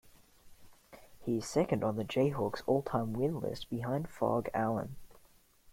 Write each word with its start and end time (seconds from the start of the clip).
He 1.19 1.37
is 1.37 1.45
second 1.47 1.83
on 1.83 1.95
the 1.95 2.03
Jayhawks' 2.03 2.63
all 2.65 2.81
time 2.81 3.13
win 3.13 3.39
list 3.39 3.69
behind 3.69 4.09
Phog 4.09 4.49
Allen. 4.51 4.95